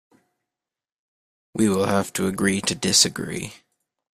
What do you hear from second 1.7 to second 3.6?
have to agree to disagree